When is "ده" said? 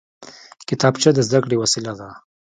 1.99-2.09